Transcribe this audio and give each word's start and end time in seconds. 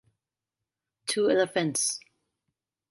Two 1.05 1.29
elephants. 1.29 1.99